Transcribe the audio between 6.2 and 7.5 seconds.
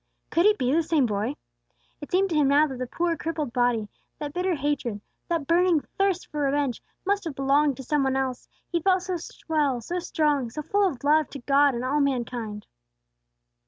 for revenge, must have